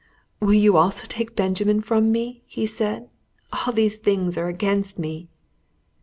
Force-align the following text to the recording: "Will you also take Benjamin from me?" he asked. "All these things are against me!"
"Will 0.39 0.55
you 0.55 0.77
also 0.77 1.05
take 1.07 1.35
Benjamin 1.35 1.79
from 1.79 2.11
me?" 2.11 2.41
he 2.47 2.63
asked. 2.63 3.03
"All 3.53 3.71
these 3.71 3.99
things 3.99 4.35
are 4.35 4.47
against 4.47 4.97
me!" 4.97 5.29